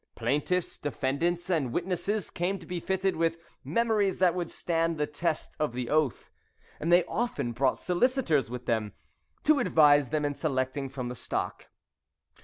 Plaintiffs, 0.15 0.79
defendants, 0.79 1.47
and 1.47 1.71
witnesses 1.71 2.31
came 2.31 2.57
to 2.57 2.65
be 2.65 2.79
fitted 2.79 3.15
with 3.15 3.37
memories 3.63 4.17
that 4.17 4.33
would 4.33 4.49
stand 4.49 4.97
the 4.97 5.05
test 5.05 5.53
of 5.59 5.73
the 5.73 5.91
oath, 5.91 6.31
and 6.79 6.91
they 6.91 7.03
often 7.05 7.51
brought 7.51 7.77
solicitors 7.77 8.49
with 8.49 8.65
them 8.65 8.93
to 9.43 9.59
advise 9.59 10.09
them 10.09 10.25
in 10.25 10.33
selecting 10.33 10.89
from 10.89 11.07
the 11.07 11.13
stock. 11.13 11.69